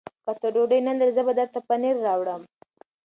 [0.23, 2.41] که ته ډوډۍ نه لرې، زه به درته له کوره پنېر راوړم.